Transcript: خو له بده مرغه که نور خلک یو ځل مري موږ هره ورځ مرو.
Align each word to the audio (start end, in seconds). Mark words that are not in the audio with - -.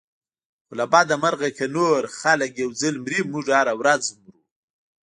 خو 0.65 0.73
له 0.79 0.85
بده 0.93 1.15
مرغه 1.23 1.49
که 1.57 1.65
نور 1.77 2.01
خلک 2.19 2.51
یو 2.63 2.69
ځل 2.81 2.95
مري 3.03 3.19
موږ 3.31 3.45
هره 3.57 3.73
ورځ 3.81 4.03
مرو. 4.21 4.39